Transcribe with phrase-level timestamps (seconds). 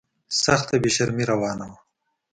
[0.43, 1.77] سخته بې شرمي روانه وه.